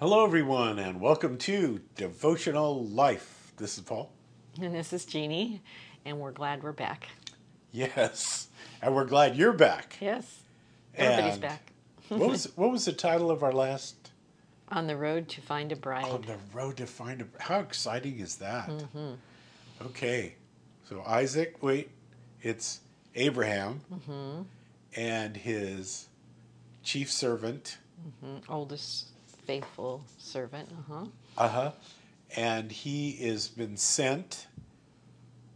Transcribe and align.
Hello, 0.00 0.24
everyone, 0.24 0.78
and 0.78 1.00
welcome 1.00 1.36
to 1.38 1.80
Devotional 1.96 2.84
Life. 2.86 3.52
This 3.56 3.76
is 3.78 3.84
Paul. 3.84 4.10
And 4.60 4.74
this 4.74 4.92
is 4.92 5.04
Jeannie, 5.04 5.62
and 6.04 6.18
we're 6.20 6.30
glad 6.32 6.62
we're 6.62 6.72
back. 6.72 7.08
Yes, 7.72 8.48
and 8.80 8.94
we're 8.94 9.04
glad 9.06 9.36
you're 9.36 9.52
back. 9.52 9.96
Yes, 10.00 10.40
everybody's 10.94 11.32
And 11.34 11.42
back. 11.42 11.72
what 12.08 12.30
was 12.30 12.44
what 12.56 12.70
was 12.70 12.84
the 12.84 12.92
title 12.92 13.30
of 13.30 13.42
our 13.42 13.52
last 13.52 14.12
On 14.68 14.86
the 14.86 14.96
road 14.96 15.28
to 15.30 15.40
find 15.40 15.72
a 15.72 15.76
bride. 15.76 16.04
on 16.04 16.22
the 16.22 16.36
road 16.52 16.76
to 16.78 16.86
find 16.86 17.20
a? 17.20 17.24
Bride. 17.24 17.42
How 17.42 17.60
exciting 17.60 18.20
is 18.20 18.36
that? 18.36 18.68
Mm-hmm. 18.68 19.12
Okay, 19.86 20.34
so 20.88 21.02
Isaac. 21.06 21.56
Wait, 21.62 21.90
it's 22.42 22.80
Abraham 23.16 23.80
Mm-hmm. 23.92 24.42
and 24.96 25.36
his 25.36 26.06
chief 26.84 27.10
servant. 27.10 27.78
Mhm. 28.24 28.42
Oldest 28.48 29.08
faithful 29.48 30.04
servant. 30.18 30.68
Uh-huh. 30.70 31.06
Uh 31.38 31.48
huh. 31.48 31.72
And 32.36 32.70
he 32.70 33.12
has 33.26 33.48
been 33.48 33.78
sent 33.78 34.46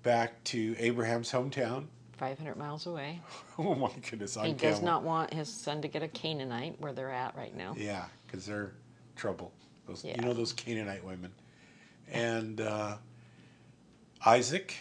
back 0.03 0.43
to 0.45 0.75
Abraham's 0.79 1.31
hometown. 1.31 1.85
500 2.17 2.57
miles 2.57 2.87
away. 2.87 3.21
Oh 3.59 3.75
my 3.75 3.91
goodness! 4.11 4.39
I 4.39 4.47
He 4.47 4.55
does 4.55 4.81
not 4.81 5.03
want 5.03 5.35
his 5.35 5.47
son 5.47 5.83
to 5.83 5.89
get 5.89 6.03
a 6.03 6.09
Canaanite 6.09 6.81
where 6.81 6.95
they're 6.95 7.13
at 7.13 7.37
right 7.37 7.55
now. 7.55 7.75
Yeah, 7.77 8.07
because 8.27 8.47
they're 8.47 8.73
trouble. 9.15 9.53
Those, 9.87 10.03
Yeah. 10.03 10.15
You 10.17 10.23
know 10.23 10.33
those 10.33 10.55
Canaanite 10.55 11.05
women. 11.05 11.31
And 12.11 12.63
uh, 12.63 12.97
Isaac 14.25 14.75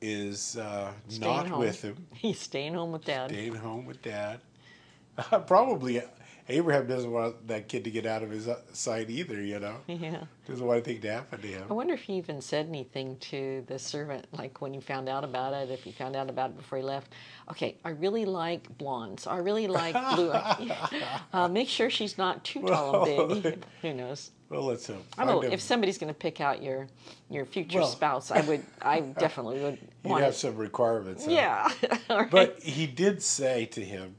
is 0.00 0.56
uh, 0.56 0.92
not 1.20 1.48
home. 1.48 1.58
with 1.58 1.82
him, 1.82 2.06
He's 2.14 2.38
staying 2.38 2.74
home 2.74 2.92
with 2.92 3.04
dad. 3.04 3.30
staying 3.30 3.56
home 3.56 3.86
with 3.86 4.00
dad. 4.02 4.40
Probably 5.48 6.00
Abraham 6.48 6.86
doesn't 6.86 7.10
want 7.10 7.48
that 7.48 7.68
kid 7.68 7.82
to 7.84 7.90
get 7.90 8.06
out 8.06 8.22
of 8.22 8.30
his 8.30 8.46
uh, 8.46 8.60
sight 8.72 9.10
either, 9.10 9.40
you 9.42 9.58
know? 9.58 9.76
Yeah. 9.88 10.24
Doesn't 10.46 10.64
want 10.64 10.76
anything 10.86 11.02
to 11.02 11.10
happen 11.12 11.40
to 11.40 11.46
him. 11.48 11.64
I 11.68 11.72
wonder 11.72 11.94
if 11.94 12.02
he 12.02 12.12
even 12.14 12.40
said 12.40 12.66
anything 12.68 13.16
to 13.18 13.64
the 13.66 13.80
servant, 13.80 14.26
like 14.32 14.60
when 14.60 14.72
he 14.72 14.80
found 14.80 15.08
out 15.08 15.24
about 15.24 15.54
it, 15.54 15.70
if 15.72 15.82
he 15.82 15.90
found 15.90 16.14
out 16.14 16.30
about 16.30 16.50
it 16.50 16.56
before 16.56 16.78
he 16.78 16.84
left. 16.84 17.12
Okay, 17.50 17.76
I 17.84 17.90
really 17.90 18.24
like 18.24 18.78
blondes. 18.78 19.26
I 19.26 19.38
really 19.38 19.66
like 19.66 19.94
blue. 20.14 20.30
uh, 21.32 21.48
make 21.48 21.68
sure 21.68 21.90
she's 21.90 22.16
not 22.16 22.44
too 22.44 22.62
tall 22.62 23.30
and 23.32 23.42
big. 23.42 23.64
Who 23.82 23.92
knows? 23.94 24.30
Well, 24.48 24.62
let's 24.62 24.86
hope. 24.86 25.04
I 25.18 25.24
know 25.24 25.42
if 25.42 25.60
somebody's 25.60 25.98
going 25.98 26.14
to 26.14 26.18
pick 26.18 26.40
out 26.40 26.62
your 26.62 26.86
your 27.28 27.44
future 27.44 27.80
Well- 27.80 27.88
spouse, 27.88 28.30
I 28.30 28.42
would, 28.42 28.62
I 28.80 29.00
definitely 29.00 29.58
would 29.60 29.78
He'd 30.04 30.08
want 30.10 30.22
have 30.22 30.34
it. 30.34 30.36
some 30.36 30.54
requirements. 30.56 31.24
huh? 31.24 31.32
Yeah, 31.32 31.72
right. 32.08 32.30
But 32.30 32.60
he 32.62 32.86
did 32.86 33.20
say 33.20 33.66
to 33.66 33.80
him, 33.84 34.14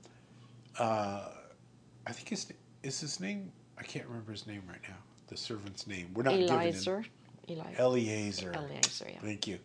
uh, 0.78 1.30
I 2.08 2.12
think 2.14 2.30
his 2.30 2.48
is 2.84 3.00
his 3.00 3.20
name. 3.20 3.52
I 3.78 3.84
can't 3.84 4.08
remember 4.08 4.32
his 4.32 4.48
name 4.48 4.64
right 4.68 4.82
now. 4.88 4.96
The 5.28 5.38
servant's 5.38 5.86
name. 5.88 6.10
We're 6.14 6.24
not 6.24 6.32
giving 6.32 6.50
Eliezer, 6.50 7.04
Eli, 7.50 7.64
him 7.66 7.76
Eliezer. 7.78 8.54
Eliezer, 8.54 9.08
yeah. 9.10 9.20
Thank 9.22 9.46
you. 9.46 9.60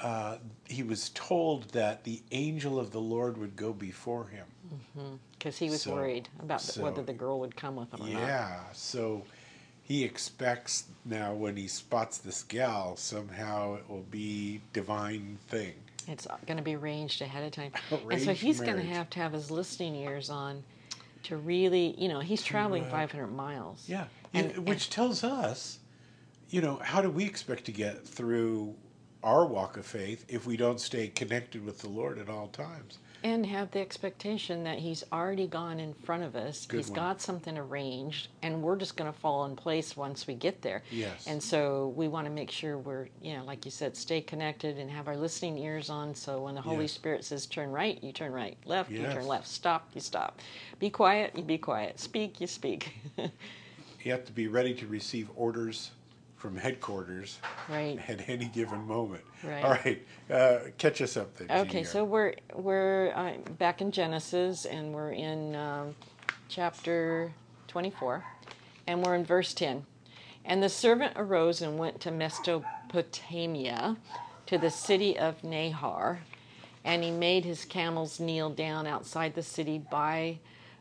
Uh, 0.00 0.38
he 0.66 0.82
was 0.82 1.10
told 1.10 1.64
that 1.72 2.04
the 2.04 2.22
angel 2.30 2.78
of 2.78 2.90
the 2.92 3.00
Lord 3.00 3.36
would 3.36 3.54
go 3.56 3.72
before 3.72 4.28
him. 4.28 4.46
because 5.32 5.58
he 5.58 5.68
was 5.68 5.82
So- 5.82 5.92
worried 5.94 6.28
about 6.40 6.60
so- 6.62 6.82
whether 6.82 7.02
the 7.02 7.12
girl 7.12 7.38
would 7.40 7.54
come 7.56 7.76
with 7.76 7.92
him 7.92 8.02
or 8.02 8.08
not. 8.08 8.22
Yeah. 8.22 8.60
So 8.72 9.24
he 9.82 10.04
expects 10.04 10.84
now 11.04 11.34
when 11.34 11.56
he 11.56 11.68
spots 11.68 12.18
this 12.18 12.42
gal, 12.44 12.96
somehow 12.96 13.74
it 13.74 13.88
will 13.90 14.06
be 14.10 14.60
divine 14.72 15.38
thing. 15.48 15.74
It's 16.06 16.26
going 16.46 16.56
to 16.56 16.62
be 16.62 16.76
arranged 16.76 17.20
ahead 17.20 17.44
of 17.44 17.52
time, 17.52 17.72
and 18.10 18.22
so 18.22 18.32
he's 18.32 18.60
going 18.60 18.76
to 18.78 18.82
have 18.82 19.10
to 19.10 19.18
have 19.18 19.32
his 19.34 19.50
listening 19.50 19.94
ears 19.96 20.30
on 20.30 20.62
to 21.28 21.36
really, 21.36 21.94
you 21.98 22.08
know, 22.08 22.20
he's 22.20 22.42
traveling 22.42 22.84
uh, 22.84 22.90
500 22.90 23.26
miles. 23.28 23.84
Yeah, 23.86 24.06
And- 24.32 24.50
and, 24.52 24.66
which 24.66 24.88
tells 24.88 25.22
us, 25.22 25.78
you 26.48 26.62
know, 26.62 26.76
how 26.76 27.02
do 27.02 27.10
we 27.10 27.24
expect 27.24 27.66
to 27.66 27.72
get 27.72 28.06
through 28.06 28.74
our 29.22 29.44
walk 29.46 29.76
of 29.76 29.84
faith 29.84 30.24
if 30.28 30.46
we 30.46 30.56
don't 30.56 30.80
stay 30.80 31.08
connected 31.08 31.64
with 31.64 31.80
the 31.80 31.88
Lord 31.88 32.18
at 32.18 32.30
all 32.30 32.48
times? 32.48 32.98
And 33.24 33.44
have 33.46 33.70
the 33.72 33.80
expectation 33.80 34.64
that 34.64 34.78
he's 34.78 35.04
already 35.12 35.46
gone 35.46 35.80
in 35.80 35.92
front 35.94 36.22
of 36.22 36.36
us. 36.36 36.66
Good 36.66 36.76
he's 36.78 36.88
one. 36.88 36.96
got 36.96 37.20
something 37.20 37.58
arranged, 37.58 38.28
and 38.42 38.62
we're 38.62 38.76
just 38.76 38.96
going 38.96 39.12
to 39.12 39.18
fall 39.18 39.44
in 39.46 39.56
place 39.56 39.96
once 39.96 40.26
we 40.26 40.34
get 40.34 40.62
there. 40.62 40.82
Yes. 40.90 41.26
And 41.26 41.42
so 41.42 41.92
we 41.96 42.08
want 42.08 42.26
to 42.26 42.32
make 42.32 42.50
sure 42.50 42.78
we're, 42.78 43.08
you 43.20 43.36
know, 43.36 43.44
like 43.44 43.64
you 43.64 43.70
said, 43.70 43.96
stay 43.96 44.20
connected 44.20 44.78
and 44.78 44.90
have 44.90 45.08
our 45.08 45.16
listening 45.16 45.58
ears 45.58 45.90
on. 45.90 46.14
So 46.14 46.42
when 46.42 46.54
the 46.54 46.60
Holy 46.60 46.82
Yes. 46.82 46.92
Spirit 46.92 47.24
says 47.24 47.46
turn 47.46 47.70
right, 47.72 48.02
you 48.02 48.12
turn 48.12 48.32
right. 48.32 48.56
Left, 48.64 48.90
you 48.90 49.02
turn 49.02 49.26
left. 49.26 49.48
Stop, 49.48 49.88
you 49.94 50.00
stop. 50.00 50.40
Be 50.78 50.90
quiet, 50.90 51.32
you 51.36 51.42
be 51.42 51.58
quiet. 51.58 51.98
Speak, 51.98 52.40
you 52.40 52.46
speak. 52.46 52.92
You 54.04 54.12
have 54.12 54.24
to 54.26 54.32
be 54.32 54.46
ready 54.46 54.74
to 54.74 54.86
receive 54.86 55.28
orders 55.34 55.90
from 56.38 56.56
headquarters 56.56 57.38
right. 57.68 57.98
at 58.08 58.28
any 58.28 58.46
given 58.46 58.80
moment. 58.86 59.24
Right. 59.42 59.64
All 59.64 59.70
right, 59.72 60.06
uh, 60.30 60.70
catch 60.78 61.02
us 61.02 61.16
up 61.16 61.36
then. 61.36 61.50
Okay, 61.66 61.84
so 61.84 62.04
we're 62.04 62.34
we're 62.54 63.12
uh, 63.14 63.34
back 63.58 63.82
in 63.82 63.90
Genesis, 63.90 64.64
and 64.64 64.94
we're 64.94 65.12
in 65.12 65.54
um, 65.56 65.94
chapter 66.48 67.32
twenty-four, 67.66 68.24
and 68.86 69.04
we're 69.04 69.16
in 69.16 69.24
verse 69.24 69.52
ten. 69.52 69.84
And 70.44 70.62
the 70.62 70.68
servant 70.68 71.12
arose 71.16 71.60
and 71.60 71.78
went 71.78 72.00
to 72.00 72.10
Mesopotamia, 72.10 73.96
to 74.46 74.56
the 74.56 74.70
city 74.70 75.18
of 75.18 75.44
Nahor, 75.44 76.20
and 76.84 77.04
he 77.04 77.10
made 77.10 77.44
his 77.44 77.66
camels 77.66 78.18
kneel 78.18 78.48
down 78.48 78.86
outside 78.86 79.34
the 79.34 79.42
city 79.42 79.78
by 79.90 80.38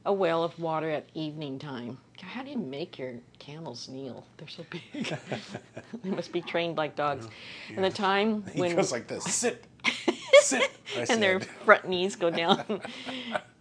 a 0.08 0.14
well 0.14 0.44
of 0.44 0.58
water 0.58 0.90
at 0.90 1.06
evening 1.14 1.60
time. 1.60 1.98
How 2.22 2.42
do 2.42 2.50
you 2.50 2.58
make 2.58 2.98
your 2.98 3.16
camels 3.38 3.88
kneel? 3.90 4.26
They're 4.38 4.48
so 4.48 4.66
big. 4.70 5.16
they 6.04 6.10
must 6.10 6.32
be 6.32 6.42
trained 6.42 6.78
like 6.78 6.96
dogs. 6.96 7.28
And 7.76 7.84
the 7.84 7.92
time 7.92 8.44
he 8.54 8.62
when 8.62 8.72
he 8.72 8.76
goes 8.76 8.92
like 8.92 9.08
this: 9.08 9.24
sit, 9.24 9.64
sit. 10.42 10.72
And 11.10 11.22
their 11.22 11.42
front 11.42 11.88
knees 11.88 12.16
go 12.16 12.32
down. 12.32 12.82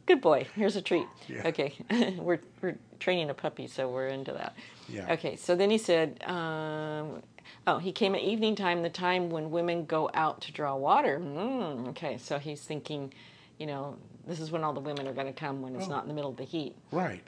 Good 0.07 0.21
boy. 0.21 0.47
Here's 0.55 0.77
a 0.77 0.83
treat. 0.83 1.07
Yeah. 1.29 1.49
Okay, 1.49 1.75
we're 2.17 2.41
we're 2.63 2.77
training 3.01 3.29
a 3.29 3.35
puppy, 3.35 3.67
so 3.67 3.91
we're 3.91 4.07
into 4.07 4.33
that. 4.33 4.55
Yeah. 4.89 5.13
Okay, 5.15 5.35
so 5.35 5.57
then 5.57 5.69
he 5.69 5.79
said, 5.79 6.23
um, 6.25 7.23
"Oh, 7.67 7.79
he 7.79 7.91
came 7.91 8.15
at 8.15 8.23
evening 8.23 8.55
time, 8.55 8.83
the 8.83 8.89
time 8.89 9.31
when 9.31 9.51
women 9.51 9.85
go 9.85 10.09
out 10.15 10.41
to 10.43 10.53
draw 10.53 10.77
water." 10.77 11.19
Mm, 11.19 11.89
okay, 11.89 12.19
so 12.19 12.39
he's 12.39 12.63
thinking, 12.63 13.13
you 13.59 13.67
know, 13.67 13.97
this 14.27 14.41
is 14.41 14.51
when 14.51 14.65
all 14.65 14.73
the 14.73 14.81
women 14.81 15.07
are 15.07 15.13
going 15.13 15.27
to 15.27 15.33
come 15.33 15.63
when 15.63 15.75
it's 15.77 15.87
Oh. 15.87 15.91
not 15.91 16.03
in 16.03 16.09
the 16.09 16.15
middle 16.15 16.31
of 16.31 16.37
the 16.37 16.45
heat. 16.45 16.75
right. 16.91 17.25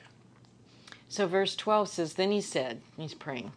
So 1.10 1.26
verse 1.26 1.56
12 1.56 1.88
says, 1.88 2.14
Then 2.14 2.30
he 2.30 2.40
said, 2.42 2.82
he's 2.98 3.14
praying. 3.14 3.52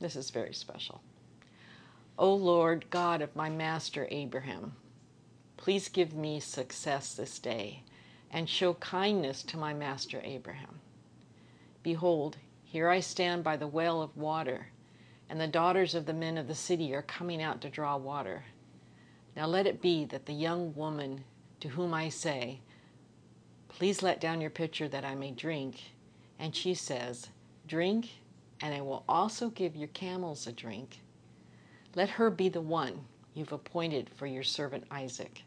This 0.00 0.16
is 0.16 0.30
very 0.30 0.52
special. 0.52 1.00
O 2.18 2.34
Lord 2.34 2.86
God 2.90 3.22
of 3.22 3.36
my 3.36 3.48
master 3.48 4.08
Abraham, 4.10 4.72
please 5.56 5.88
give 5.88 6.12
me 6.12 6.40
success 6.40 7.14
this 7.14 7.38
day 7.38 7.82
and 8.32 8.48
show 8.48 8.74
kindness 8.74 9.42
to 9.44 9.56
my 9.56 9.72
master 9.74 10.20
Abraham. 10.24 10.80
Behold, 11.84 12.36
here 12.64 12.88
I 12.88 12.98
stand 12.98 13.44
by 13.44 13.56
the 13.56 13.68
well 13.68 14.02
of 14.02 14.16
water, 14.16 14.68
and 15.30 15.40
the 15.40 15.46
daughters 15.46 15.94
of 15.94 16.06
the 16.06 16.12
men 16.12 16.36
of 16.36 16.48
the 16.48 16.54
city 16.56 16.92
are 16.94 17.02
coming 17.02 17.40
out 17.40 17.60
to 17.60 17.70
draw 17.70 17.96
water. 17.96 18.42
Now 19.36 19.46
let 19.46 19.66
it 19.68 19.80
be 19.80 20.04
that 20.06 20.26
the 20.26 20.32
young 20.32 20.74
woman 20.74 21.22
to 21.60 21.68
whom 21.68 21.94
I 21.94 22.08
say, 22.08 22.60
Please 23.68 24.02
let 24.02 24.20
down 24.20 24.40
your 24.40 24.50
pitcher 24.50 24.88
that 24.88 25.04
I 25.04 25.14
may 25.14 25.30
drink, 25.30 25.80
and 26.38 26.54
she 26.54 26.74
says, 26.74 27.28
Drink, 27.66 28.08
and 28.60 28.74
I 28.74 28.80
will 28.80 29.04
also 29.08 29.50
give 29.50 29.76
your 29.76 29.88
camels 29.88 30.46
a 30.46 30.52
drink. 30.52 31.00
Let 31.94 32.10
her 32.10 32.30
be 32.30 32.48
the 32.48 32.60
one 32.60 33.04
you've 33.34 33.52
appointed 33.52 34.10
for 34.14 34.26
your 34.26 34.42
servant 34.42 34.84
Isaac. 34.90 35.42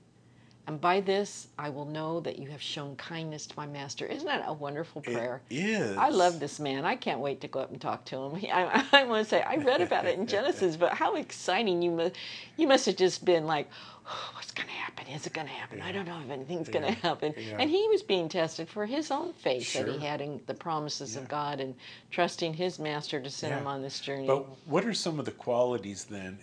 And 0.69 0.79
by 0.79 1.01
this 1.01 1.47
I 1.57 1.69
will 1.71 1.85
know 1.85 2.19
that 2.19 2.37
you 2.37 2.47
have 2.49 2.61
shown 2.61 2.95
kindness 2.95 3.47
to 3.47 3.55
my 3.57 3.65
master. 3.65 4.05
Isn't 4.05 4.27
that 4.27 4.43
a 4.45 4.53
wonderful 4.53 5.01
prayer? 5.01 5.41
It 5.49 5.55
is. 5.55 5.97
I 5.97 6.09
love 6.09 6.39
this 6.39 6.59
man. 6.59 6.85
I 6.85 6.95
can't 6.95 7.21
wait 7.21 7.41
to 7.41 7.47
go 7.47 7.59
up 7.59 7.71
and 7.71 7.81
talk 7.81 8.05
to 8.05 8.17
him. 8.17 8.35
I, 8.53 8.85
I 8.93 9.03
want 9.05 9.23
to 9.25 9.29
say 9.29 9.41
I 9.41 9.55
read 9.55 9.81
about 9.81 10.05
it 10.05 10.19
in 10.19 10.27
Genesis, 10.35 10.75
but 10.77 10.93
how 10.93 11.15
exciting 11.15 11.81
you 11.81 11.89
must 11.89 12.15
you 12.55 12.67
must 12.67 12.85
have 12.85 12.97
just 12.97 13.25
been 13.25 13.47
like, 13.47 13.67
oh, 14.05 14.31
what's 14.35 14.51
going 14.51 14.67
to 14.67 14.73
happen? 14.75 15.07
Is 15.07 15.25
it 15.25 15.33
going 15.33 15.47
to 15.47 15.53
happen? 15.53 15.81
I 15.81 15.91
don't 15.91 16.05
know 16.05 16.21
if 16.23 16.29
anything's 16.29 16.69
going 16.69 16.85
to 16.85 16.91
happen. 17.01 17.33
Yeah. 17.35 17.57
And 17.57 17.67
he 17.67 17.87
was 17.89 18.03
being 18.03 18.29
tested 18.29 18.69
for 18.69 18.85
his 18.85 19.09
own 19.09 19.33
faith 19.33 19.73
that 19.73 19.87
he 19.87 19.97
had 19.97 20.21
in 20.21 20.39
the 20.45 20.53
promises 20.53 21.15
Yeah. 21.15 21.21
of 21.21 21.29
God 21.29 21.61
and 21.61 21.73
trusting 22.11 22.53
his 22.53 22.77
master 22.77 23.19
to 23.19 23.29
send 23.31 23.55
him 23.55 23.65
on 23.65 23.81
this 23.81 23.99
journey. 23.99 24.27
But 24.27 24.45
what 24.67 24.85
are 24.85 24.93
some 24.93 25.17
of 25.17 25.25
the 25.25 25.31
qualities 25.31 26.03
then 26.03 26.37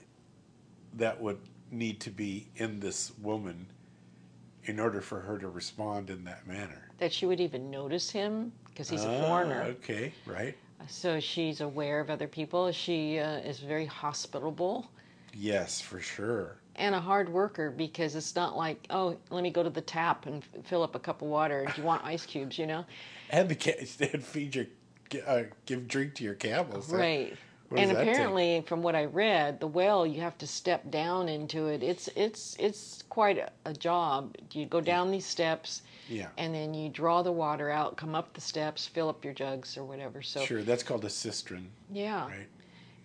that 0.95 1.21
would 1.21 1.39
need 1.71 2.01
to 2.01 2.11
be 2.11 2.49
in 2.57 2.81
this 2.81 3.13
woman 3.23 3.67
in 4.67 4.79
order 4.81 5.01
for 5.01 5.21
her 5.21 5.39
to 5.39 5.49
respond 5.49 6.11
in 6.11 6.25
that 6.25 6.47
manner? 6.47 6.83
that 6.99 7.13
she 7.13 7.27
would 7.27 7.41
even 7.41 7.71
notice 7.71 8.09
him 8.09 8.51
because 8.71 8.89
he's 8.89 9.05
a 9.05 9.11
Ah, 9.11 9.27
foreigner. 9.27 9.63
Okay, 9.65 10.13
right. 10.25 10.57
So 10.89 11.21
she's 11.21 11.61
aware 11.61 12.01
of 12.01 12.09
other 12.09 12.27
people. 12.27 12.73
She 12.73 13.19
uh, 13.19 13.37
is 13.41 13.59
very 13.59 13.85
hospitable. 13.85 14.91
Yes, 15.35 15.81
for 15.83 16.01
sure. 16.01 16.57
and 16.77 16.95
a 16.95 17.01
hard 17.01 17.29
worker 17.29 17.71
because 17.71 18.15
it's 18.15 18.35
not 18.35 18.57
like 18.57 18.87
oh 18.91 19.17
let 19.31 19.43
me 19.43 19.51
go 19.51 19.63
to 19.63 19.69
the 19.71 19.81
tap 19.83 20.25
and 20.27 20.43
f- 20.43 20.65
fill 20.65 20.83
up 20.83 20.95
a 20.95 20.99
cup 20.99 21.21
of 21.23 21.29
water 21.29 21.65
do 21.75 21.81
you 21.81 21.87
want 21.87 22.05
ice 22.05 22.27
cubes 22.27 22.59
you 22.59 22.67
know 22.67 22.85
And 23.31 23.49
the 23.49 23.55
ca- 23.55 23.79
and 24.13 24.23
feed 24.25 24.55
your 24.55 24.67
uh, 25.27 25.43
give 25.67 25.87
drink 25.89 26.15
to 26.17 26.25
your 26.25 26.35
camels. 26.35 26.89
That- 26.89 26.97
Right. 26.99 27.37
What 27.69 27.81
And 27.81 27.91
that 27.91 28.05
take? 28.05 28.09
apparently, 28.15 28.63
from 28.67 28.83
what 28.83 28.95
I 28.95 29.05
read, 29.07 29.61
the 29.61 29.67
well 29.67 30.07
you 30.07 30.21
have 30.21 30.39
to 30.39 30.47
step 30.47 30.91
down 30.91 31.29
into 31.29 31.67
it. 31.67 31.83
It's 31.83 32.09
it's 32.17 32.57
it's 32.59 33.03
quite 33.09 33.39
a, 33.39 33.51
a 33.65 33.73
job. 33.73 34.35
You 34.53 34.67
go 34.67 34.81
down 34.81 35.11
these 35.11 35.27
steps, 35.27 35.83
Yeah. 36.09 36.29
and 36.39 36.55
then 36.55 36.75
you 36.75 36.89
draw 36.89 37.23
the 37.23 37.33
water 37.33 37.71
out, 37.71 37.97
come 37.97 38.15
up 38.15 38.33
the 38.35 38.41
steps, 38.41 38.87
fill 38.87 39.09
up 39.09 39.25
your 39.25 39.35
jugs 39.35 39.77
or 39.77 39.85
whatever. 39.85 40.23
So 40.23 40.45
Sure, 40.45 40.63
that's 40.63 40.83
called 40.83 41.05
a 41.05 41.11
cistern, 41.11 41.71
yeah, 41.93 42.27
right? 42.29 42.47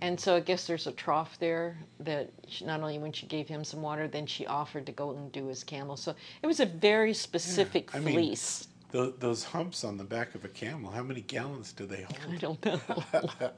and 0.01 0.19
so 0.19 0.35
I 0.35 0.39
guess 0.39 0.65
there's 0.67 0.87
a 0.87 0.91
trough 0.91 1.37
there 1.39 1.77
that 1.99 2.29
she, 2.47 2.65
not 2.65 2.81
only 2.81 2.97
when 2.99 3.11
she 3.11 3.25
gave 3.27 3.47
him 3.47 3.63
some 3.63 3.81
water, 3.81 4.07
then 4.07 4.25
she 4.25 4.45
offered 4.47 4.85
to 4.87 4.91
go 4.91 5.11
and 5.11 5.31
do 5.31 5.47
his 5.47 5.63
camel. 5.63 5.95
So 5.97 6.15
it 6.41 6.47
was 6.47 6.59
a 6.59 6.65
very 6.65 7.13
specific 7.13 7.93
I 7.95 7.99
mean, 7.99 8.13
fleece. 8.15 8.67
Tho- 8.91 9.11
those 9.11 9.43
humps 9.45 9.83
on 9.83 9.97
the 9.97 10.03
back 10.03 10.35
of 10.35 10.43
a 10.43 10.47
camel, 10.49 10.91
how 10.91 11.03
many 11.03 11.21
gallons 11.21 11.71
do 11.73 11.85
they 11.85 12.01
hold? 12.03 12.19
I 12.29 12.38
don't 12.38 12.65
know, 12.65 12.79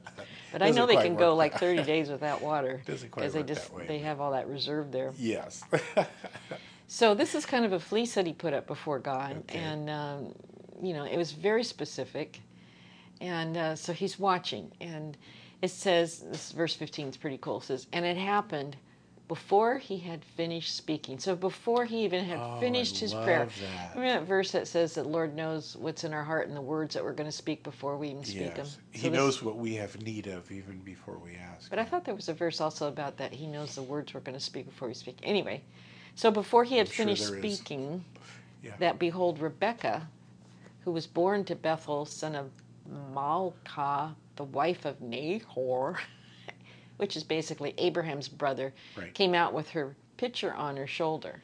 but 0.52 0.62
I 0.62 0.70
know 0.70 0.86
they 0.86 0.96
can 0.96 1.16
go 1.16 1.34
like 1.34 1.58
30 1.58 1.82
days 1.82 2.08
without 2.08 2.40
water 2.40 2.82
Doesn't 2.86 3.10
quite 3.10 3.22
because 3.22 3.32
they 3.34 3.40
work 3.40 3.48
just 3.48 3.68
that 3.68 3.76
way, 3.76 3.86
they 3.86 3.98
have 3.98 4.20
all 4.20 4.32
that 4.32 4.48
reserve 4.48 4.92
there. 4.92 5.12
Yes. 5.18 5.62
So 6.86 7.14
this 7.14 7.34
is 7.34 7.46
kind 7.46 7.64
of 7.64 7.72
a 7.72 7.80
fleece 7.80 8.14
that 8.14 8.26
he 8.26 8.32
put 8.34 8.52
up 8.52 8.66
before 8.66 8.98
God, 8.98 9.38
Okay. 9.38 9.58
and 9.58 9.88
um, 9.90 10.34
you 10.82 10.92
know 10.92 11.04
it 11.04 11.16
was 11.16 11.32
very 11.32 11.64
specific, 11.64 12.40
and 13.20 13.56
uh, 13.56 13.74
so 13.74 13.92
he's 13.92 14.18
watching, 14.18 14.70
and 14.80 15.16
it 15.62 15.70
says 15.70 16.20
this 16.30 16.52
verse 16.52 16.74
fifteen 16.74 17.08
is 17.08 17.16
pretty 17.16 17.38
cool. 17.38 17.56
It 17.56 17.64
says, 17.64 17.86
and 17.92 18.04
it 18.04 18.18
happened 18.18 18.76
before 19.28 19.78
he 19.78 19.98
had 19.98 20.24
finished 20.24 20.74
speaking. 20.76 21.18
So 21.18 21.34
before 21.34 21.84
he 21.86 22.04
even 22.04 22.24
had 22.24 22.38
Oh, 22.40 22.56
I 22.56 22.60
finished 22.60 22.98
his 22.98 23.14
prayer. 23.14 23.46
that. 23.46 23.94
Remember 23.94 24.20
that 24.20 24.26
verse 24.28 24.52
that 24.52 24.68
says 24.68 24.94
that 24.94 25.06
Lord 25.06 25.34
knows 25.34 25.76
what's 25.76 26.04
in 26.04 26.12
our 26.12 26.24
heart 26.24 26.46
and 26.48 26.56
the 26.56 26.60
words 26.60 26.94
that 26.94 27.02
we're 27.02 27.12
going 27.14 27.28
to 27.30 27.36
speak 27.36 27.62
before 27.62 27.96
we 27.96 28.08
even 28.10 28.24
speak 28.24 28.54
them. 28.54 28.66
So 28.66 28.78
He 28.92 29.08
this- 29.08 29.16
knows 29.16 29.42
what 29.42 29.56
we 29.56 29.74
have 29.76 30.00
need 30.02 30.26
of 30.26 30.50
even 30.52 30.78
before 30.80 31.18
we 31.18 31.36
ask. 31.36 31.70
but 31.70 31.78
I 31.78 31.84
thought 31.84 32.04
there 32.04 32.14
was 32.14 32.28
a 32.28 32.34
verse 32.34 32.60
also 32.60 32.86
about 32.88 33.16
that 33.16 33.32
he 33.32 33.46
knows 33.46 33.74
the 33.74 33.82
words 33.82 34.12
we're 34.12 34.20
going 34.20 34.36
to 34.38 34.44
speak 34.44 34.66
before 34.66 34.88
we 34.88 34.94
speak. 34.94 35.18
Anyway, 35.22 35.62
so 36.14 36.30
before 36.30 36.64
he 36.64 36.76
had 36.76 36.88
I'm 36.88 36.92
finished 36.92 37.22
is. 37.22 37.36
speaking, 37.38 38.04
Yeah. 38.62 38.72
that 38.78 38.98
behold, 38.98 39.38
Rebekah, 39.40 40.08
who 40.80 40.92
was 40.92 41.06
born 41.06 41.44
to 41.46 41.54
Bethuel, 41.54 42.04
son 42.04 42.34
of 42.34 42.50
Malchah, 43.14 44.14
the 44.36 44.44
wife 44.44 44.84
of 44.84 45.00
Nahor, 45.00 45.98
which 46.96 47.16
is 47.16 47.24
basically 47.24 47.74
Abraham's 47.78 48.28
brother, 48.28 48.72
Right. 48.96 49.12
came 49.14 49.34
out 49.34 49.52
with 49.52 49.70
her 49.70 49.96
pitcher 50.16 50.54
on 50.54 50.76
her 50.76 50.86
shoulder. 50.86 51.42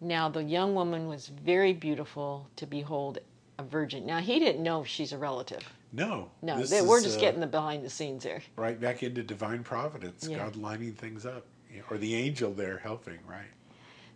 Now 0.00 0.28
the 0.28 0.42
young 0.42 0.74
woman 0.74 1.08
was 1.08 1.28
very 1.28 1.72
beautiful 1.72 2.48
to 2.56 2.66
behold, 2.66 3.18
a 3.58 3.62
virgin. 3.62 4.04
Now 4.04 4.18
he 4.20 4.38
didn't 4.38 4.62
know 4.62 4.82
if 4.82 4.88
she's 4.88 5.12
a 5.12 5.18
relative. 5.18 5.62
No. 5.92 6.28
No, 6.42 6.62
they, 6.64 6.82
we're 6.82 6.98
is, 6.98 7.04
just 7.04 7.18
uh, 7.18 7.20
getting 7.20 7.40
the 7.40 7.46
behind 7.46 7.84
the 7.84 7.90
scenes 7.90 8.24
there. 8.24 8.42
right 8.56 8.80
back 8.80 9.02
into 9.02 9.22
divine 9.22 9.62
providence, 9.62 10.26
Yeah. 10.28 10.38
God 10.38 10.56
lining 10.56 10.92
things 10.92 11.24
up, 11.24 11.46
or 11.90 11.98
the 11.98 12.14
angel 12.16 12.52
there 12.52 12.78
helping, 12.78 13.18
right? 13.28 13.46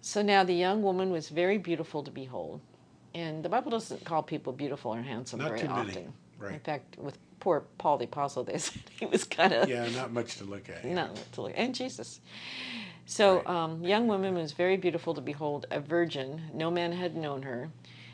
So 0.01 0.21
now 0.23 0.43
the 0.45 0.55
young 0.55 0.83
woman 0.83 1.11
was 1.11 1.29
very 1.29 1.57
beautiful 1.59 2.03
to 2.03 2.11
behold. 2.11 2.61
And 3.15 3.43
the 3.45 3.49
Bible 3.49 3.71
doesn't 3.71 4.05
call 4.05 4.23
people 4.23 4.53
beautiful 4.53 4.93
or 4.95 5.03
handsome 5.03 5.39
Not 5.39 5.49
very 5.49 5.61
too 5.61 5.69
many, 5.69 5.91
often. 5.91 6.13
right. 6.39 6.55
In 6.55 6.61
fact, 6.61 6.99
with 6.99 7.17
poor 7.41 7.65
Paul 7.79 7.99
the 7.99 8.05
Apostle, 8.05 8.45
they 8.45 8.59
said 8.59 8.83
he 8.99 9.07
was 9.07 9.25
kind 9.25 9.53
of 9.53 9.69
Yeah, 9.69 9.89
not 9.91 10.13
much 10.13 10.37
to 10.39 10.45
look 10.45 10.69
at. 10.69 10.85
no, 10.85 11.11
to 11.33 11.43
look- 11.43 11.53
and 11.57 11.75
Jesus. 11.75 12.21
So, 13.07 13.37
Right. 13.37 13.47
um, 13.47 13.83
young 13.85 14.07
woman 14.07 14.35
was 14.35 14.53
very 14.53 14.77
beautiful 14.77 15.15
to 15.15 15.21
behold, 15.21 15.67
a 15.71 15.81
virgin. 15.81 16.51
No 16.53 16.71
man 16.71 16.93
had 16.93 17.17
known 17.17 17.43
her, 17.43 17.71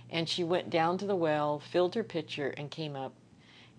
and 0.09 0.29
she 0.29 0.44
went 0.44 0.71
down 0.71 0.99
to 0.99 1.06
the 1.06 1.17
well, 1.17 1.59
filled 1.59 1.94
her 1.97 2.05
pitcher, 2.05 2.50
and 2.56 2.71
came 2.71 2.94
up. 2.94 3.12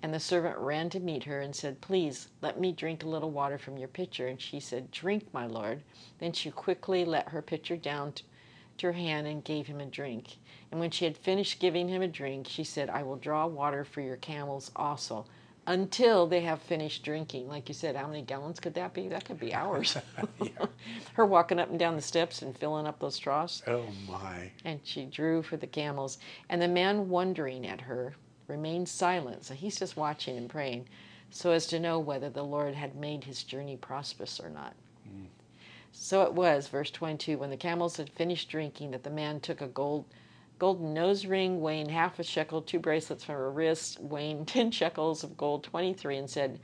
And 0.03 0.13
the 0.13 0.19
servant 0.19 0.57
ran 0.57 0.89
to 0.91 0.99
meet 0.99 1.23
her 1.23 1.39
and 1.39 1.55
said, 1.55 1.79
"Please 1.81 2.27
let 2.41 2.59
me 2.59 2.71
drink 2.73 3.03
a 3.03 3.07
little 3.07 3.31
water 3.31 3.57
from 3.57 3.77
your 3.77 3.87
pitcher." 3.87 4.27
And 4.27 4.39
she 4.41 4.59
said, 4.59 4.91
"Drink, 4.91 5.33
my 5.33 5.47
lord." 5.47 5.81
Then 6.19 6.33
she 6.33 6.51
quickly 6.51 7.05
let 7.05 7.29
her 7.29 7.41
pitcher 7.41 7.77
down 7.77 8.11
to 8.13 8.23
her 8.81 8.93
hand 8.93 9.27
and 9.27 9.43
gave 9.43 9.67
him 9.67 9.79
a 9.79 9.85
drink. 9.85 10.37
And 10.71 10.79
when 10.79 10.91
she 10.91 11.05
had 11.05 11.17
finished 11.17 11.59
giving 11.59 11.87
him 11.87 12.01
a 12.01 12.07
drink, 12.07 12.47
she 12.49 12.63
said, 12.63 12.89
"I 12.89 13.03
will 13.03 13.15
draw 13.15 13.45
water 13.47 13.83
for 13.85 14.01
your 14.01 14.17
camels 14.17 14.71
also." 14.75 15.25
Until 15.67 16.27
they 16.27 16.41
have 16.41 16.61
finished 16.61 17.03
drinking. 17.03 17.47
Like 17.47 17.67
you 17.67 17.73
said, 17.73 17.95
how 17.95 18.05
many 18.05 18.21
gallons 18.21 18.59
could 18.59 18.75
that 18.75 18.93
be? 18.93 19.07
That 19.07 19.25
could 19.25 19.39
be 19.39 19.51
hours. 19.51 19.97
Her 21.13 21.25
walking 21.25 21.59
up 21.59 21.71
and 21.71 21.79
down 21.79 21.95
the 21.95 22.03
steps 22.03 22.43
and 22.43 22.55
filling 22.55 22.85
up 22.85 22.99
those 22.99 23.17
troughs. 23.17 23.63
Oh 23.65 23.87
my. 24.07 24.51
And 24.63 24.79
she 24.83 25.05
drew 25.05 25.41
for 25.41 25.57
the 25.57 25.65
camels. 25.65 26.19
And 26.49 26.61
the 26.61 26.67
man, 26.67 27.09
wondering 27.09 27.65
at 27.65 27.81
her, 27.81 28.13
remained 28.47 28.89
silent. 28.89 29.43
So 29.45 29.53
he's 29.53 29.79
just 29.79 29.97
watching 29.97 30.37
and 30.37 30.49
praying, 30.49 30.87
so 31.31 31.51
as 31.51 31.65
to 31.67 31.79
know 31.79 31.99
whether 31.99 32.29
the 32.29 32.43
Lord 32.43 32.75
had 32.75 32.95
made 32.95 33.23
his 33.23 33.43
journey 33.43 33.77
prosperous 33.77 34.39
or 34.39 34.49
not. 34.49 34.73
Mm. 35.09 35.25
So 35.97 36.23
it 36.23 36.33
was, 36.33 36.67
verse 36.67 36.91
22, 36.91 37.37
when 37.37 37.49
the 37.49 37.57
camels 37.57 37.97
had 37.97 38.09
finished 38.09 38.49
drinking, 38.49 38.91
that 38.91 39.03
the 39.03 39.09
man 39.09 39.39
took 39.39 39.61
a 39.61 39.67
gold, 39.67 40.05
golden 40.59 40.93
nose 40.93 41.25
ring 41.25 41.61
weighing 41.61 41.89
half 41.89 42.19
a 42.19 42.23
shekel, 42.23 42.61
two 42.61 42.79
bracelets 42.79 43.23
from 43.23 43.35
her 43.35 43.49
wrists 43.49 43.97
weighing 43.99 44.45
10 44.45 44.71
shekels 44.71 45.23
of 45.23 45.37
gold, 45.37 45.63
23, 45.63 46.17
and 46.17 46.29
said, 46.29 46.59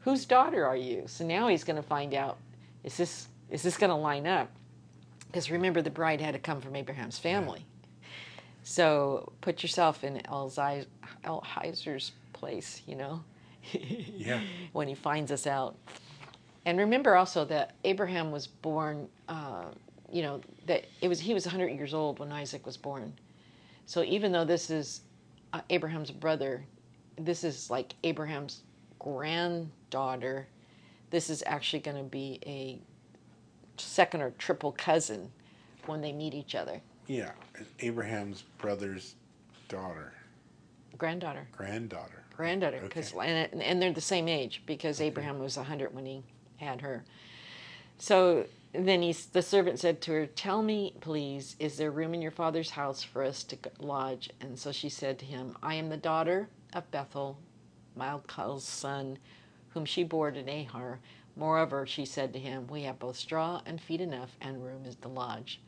Whose 0.00 0.24
daughter 0.26 0.66
are 0.66 0.76
you? 0.76 1.04
So 1.06 1.24
now 1.24 1.46
he's 1.46 1.62
going 1.62 1.76
to 1.76 1.82
find 1.82 2.12
out, 2.12 2.36
is 2.82 2.96
this, 2.96 3.28
is 3.50 3.62
this 3.62 3.78
going 3.78 3.90
to 3.90 3.96
line 3.96 4.26
up? 4.26 4.50
Because 5.26 5.50
remember, 5.50 5.80
the 5.80 5.88
bride 5.90 6.20
had 6.20 6.34
to 6.34 6.40
come 6.40 6.60
from 6.60 6.74
Abraham's 6.74 7.18
family. 7.18 7.64
So 8.64 9.32
put 9.40 9.62
yourself 9.62 10.02
in 10.02 10.20
Eliezer's 11.24 12.12
place, 12.32 12.82
you 12.86 12.96
know, 12.96 13.22
Yeah. 13.72 14.40
when 14.72 14.88
he 14.88 14.94
finds 14.94 15.30
us 15.30 15.46
out. 15.46 15.76
And 16.64 16.78
remember 16.78 17.16
also 17.16 17.44
that 17.46 17.72
Abraham 17.84 18.30
was 18.30 18.46
born, 18.46 19.08
uh, 19.28 19.64
you 20.10 20.22
know, 20.22 20.40
that 20.66 20.84
it 21.00 21.08
was 21.08 21.18
he 21.20 21.34
was 21.34 21.44
100 21.44 21.68
years 21.68 21.92
old 21.94 22.18
when 22.18 22.30
Isaac 22.30 22.64
was 22.66 22.76
born. 22.76 23.12
So 23.86 24.02
even 24.04 24.30
though 24.32 24.44
this 24.44 24.70
is 24.70 25.00
uh, 25.52 25.60
Abraham's 25.70 26.10
brother, 26.10 26.64
this 27.16 27.42
is 27.44 27.68
like 27.70 27.94
Abraham's 28.04 28.62
granddaughter. 28.98 30.46
This 31.10 31.28
is 31.30 31.42
actually 31.46 31.80
going 31.80 31.96
to 31.96 32.02
be 32.04 32.38
a 32.46 32.78
second 33.76 34.22
or 34.22 34.30
triple 34.38 34.72
cousin 34.72 35.30
when 35.86 36.00
they 36.00 36.12
meet 36.12 36.32
each 36.34 36.54
other. 36.54 36.80
Yeah. 37.08 37.32
Abraham's 37.80 38.42
brother's 38.58 39.16
daughter, 39.68 40.12
Granddaughter. 40.96 41.48
granddaughter. 41.50 42.22
granddaughter 42.36 42.80
because 42.82 43.12
Okay. 43.14 43.48
and, 43.52 43.60
and 43.62 43.82
they're 43.82 43.92
the 43.92 44.00
same 44.00 44.28
age 44.28 44.62
because 44.66 45.00
Abraham 45.00 45.38
was 45.38 45.56
100 45.56 45.92
when 45.94 46.06
he 46.06 46.22
had 46.62 46.80
her. 46.80 47.04
So 47.98 48.46
then 48.72 49.02
he's, 49.02 49.26
the 49.26 49.42
servant 49.42 49.78
said 49.78 50.00
to 50.02 50.12
her, 50.12 50.26
"Tell 50.26 50.62
me, 50.62 50.94
please, 51.00 51.56
is 51.58 51.76
there 51.76 51.90
room 51.90 52.14
in 52.14 52.22
your 52.22 52.30
father's 52.30 52.70
house 52.70 53.02
for 53.02 53.22
us 53.22 53.44
to 53.44 53.58
lodge?" 53.78 54.30
And 54.40 54.58
so 54.58 54.72
she 54.72 54.88
said 54.88 55.18
to 55.18 55.24
him, 55.26 55.56
"I 55.62 55.74
am 55.74 55.88
the 55.90 55.96
daughter 55.96 56.48
of 56.72 56.90
Bethuel, 56.90 57.36
Malchil's 57.94 58.66
son, 58.66 59.18
whom 59.70 59.84
she 59.84 60.04
bore 60.04 60.30
to 60.30 60.42
Nahor. 60.42 61.00
Moreover, 61.36 61.86
she 61.86 62.04
said 62.04 62.32
to 62.32 62.38
him, 62.38 62.66
We 62.66 62.82
have 62.82 62.98
both 62.98 63.16
straw 63.16 63.62
and 63.64 63.80
feed 63.80 64.00
enough, 64.00 64.36
and 64.40 64.64
room 64.64 64.84
is 64.86 64.96
to 64.96 65.08
lodge." 65.08 65.60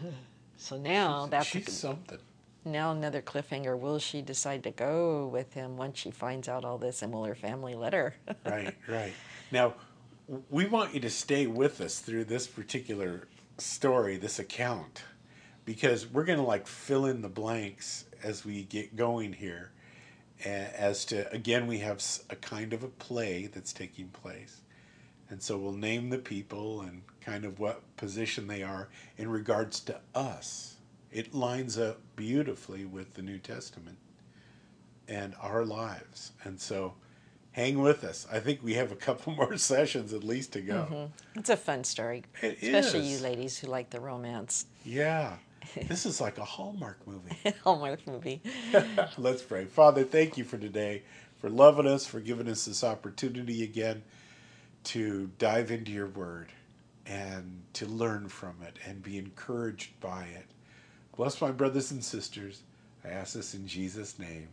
so 0.56 0.76
now 0.76 1.26
that's 1.26 1.46
She's 1.46 1.72
something. 1.72 2.18
now 2.64 2.90
another 2.92 3.22
cliffhanger. 3.22 3.78
Will 3.78 3.98
she 3.98 4.20
decide 4.20 4.62
to 4.64 4.70
go 4.72 5.26
with 5.26 5.54
him 5.54 5.76
once 5.76 5.98
she 5.98 6.10
finds 6.10 6.48
out 6.48 6.64
all 6.64 6.78
this, 6.78 7.02
and 7.02 7.12
will 7.12 7.24
her 7.24 7.34
family 7.34 7.74
let 7.74 7.92
her? 7.92 8.14
right, 8.44 8.74
right. 8.88 9.12
Now, 9.52 9.74
we 10.50 10.66
want 10.66 10.94
you 10.94 11.00
to 11.00 11.10
stay 11.10 11.46
with 11.46 11.80
us 11.80 12.00
through 12.00 12.24
this 12.24 12.46
particular 12.46 13.28
story, 13.58 14.16
this 14.16 14.38
account, 14.38 15.02
because 15.64 16.06
we're 16.06 16.24
going 16.24 16.38
to 16.38 16.44
like 16.44 16.66
fill 16.66 17.06
in 17.06 17.22
the 17.22 17.28
blanks 17.28 18.04
as 18.22 18.44
we 18.44 18.64
get 18.64 18.96
going 18.96 19.32
here. 19.32 19.70
As 20.44 21.06
to, 21.06 21.32
again, 21.32 21.66
we 21.66 21.78
have 21.78 22.04
a 22.28 22.36
kind 22.36 22.74
of 22.74 22.82
a 22.82 22.88
play 22.88 23.46
that's 23.46 23.72
taking 23.72 24.08
place. 24.08 24.60
And 25.30 25.42
so 25.42 25.56
we'll 25.56 25.72
name 25.72 26.10
the 26.10 26.18
people 26.18 26.82
and 26.82 27.02
kind 27.22 27.44
of 27.44 27.58
what 27.58 27.96
position 27.96 28.46
they 28.46 28.62
are 28.62 28.88
in 29.16 29.30
regards 29.30 29.80
to 29.80 29.98
us. 30.14 30.76
It 31.10 31.34
lines 31.34 31.78
up 31.78 32.00
beautifully 32.16 32.84
with 32.84 33.14
the 33.14 33.22
New 33.22 33.38
Testament 33.38 33.96
and 35.08 35.34
our 35.40 35.64
lives. 35.64 36.32
And 36.44 36.60
so 36.60 36.94
hang 37.56 37.80
with 37.80 38.04
us. 38.04 38.26
I 38.30 38.38
think 38.38 38.62
we 38.62 38.74
have 38.74 38.92
a 38.92 38.96
couple 38.96 39.32
more 39.40 39.56
sessions 39.56 40.12
at 40.12 40.22
least 40.22 40.52
to 40.52 40.60
go. 40.60 40.86
Mm-hmm. 40.90 41.38
It's 41.38 41.48
a 41.48 41.56
fun 41.56 41.84
story, 41.84 42.22
It 42.42 42.58
especially 42.62 43.00
is. 43.00 43.12
you 43.12 43.26
ladies 43.26 43.58
who 43.58 43.66
like 43.68 43.88
the 43.90 44.00
romance. 44.00 44.66
Yeah. 44.84 45.36
This 45.88 46.06
is 46.06 46.20
like 46.20 46.38
a 46.38 46.44
Hallmark 46.44 46.98
movie. 47.08 47.36
Hallmark 47.64 48.06
movie. 48.06 48.40
Let's 49.18 49.42
pray. 49.42 49.64
Father, 49.64 50.04
thank 50.04 50.36
you 50.36 50.44
for 50.44 50.58
today, 50.58 51.02
for 51.38 51.50
loving 51.50 51.88
us, 51.88 52.06
for 52.06 52.20
giving 52.20 52.48
us 52.48 52.66
this 52.66 52.84
opportunity 52.84 53.64
again 53.64 54.04
to 54.84 55.28
dive 55.38 55.72
into 55.72 55.90
your 55.90 56.06
word 56.06 56.52
and 57.04 57.62
to 57.72 57.86
learn 57.86 58.28
from 58.28 58.54
it 58.62 58.78
and 58.86 59.02
be 59.02 59.18
encouraged 59.18 59.98
by 59.98 60.24
it. 60.36 60.46
Bless 61.16 61.40
my 61.40 61.50
brothers 61.50 61.90
and 61.90 62.04
sisters. 62.04 62.62
I 63.04 63.08
ask 63.08 63.34
this 63.34 63.52
in 63.54 63.66
Jesus' 63.66 64.20
name. 64.20 64.48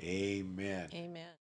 Amen. 0.00 0.88
Amen. 0.94 1.35